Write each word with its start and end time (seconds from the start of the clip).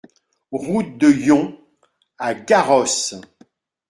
Route 0.53 0.97
de 0.97 1.11
Yon 1.11 1.55
à 2.17 2.33
Garrosse 2.33 3.13